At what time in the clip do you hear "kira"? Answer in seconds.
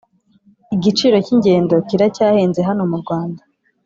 1.87-2.05